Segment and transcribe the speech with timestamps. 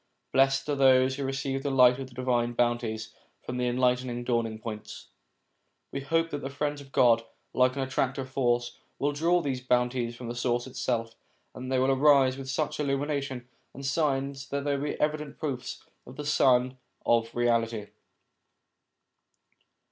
[0.31, 3.13] Blessed are those who receive the light of the divine bounties
[3.43, 5.09] from the enlightened Dawning points!
[5.91, 10.15] We hope that the Friends of God, like an attractive force, will draw these bounties
[10.15, 11.13] from the source itself,
[11.53, 15.37] and that they will arise with such illumination and signs that they will be evident
[15.37, 17.89] proofs of the Sun of Reality.